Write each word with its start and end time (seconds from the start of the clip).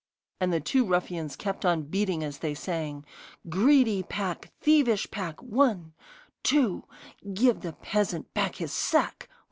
And 0.39 0.51
the 0.51 0.59
two 0.59 0.83
ruffians 0.83 1.35
kept 1.35 1.63
on 1.63 1.83
beating 1.83 2.23
as 2.23 2.39
they 2.39 2.55
sang: 2.55 3.05
'Greedy 3.49 4.01
pack! 4.01 4.51
Thievish 4.59 5.11
pack! 5.11 5.39
One 5.43 5.93
two 6.41 6.85
Give 7.35 7.61
the 7.61 7.73
peasant 7.73 8.33
back 8.33 8.55
his 8.55 8.71
sack! 8.73 9.29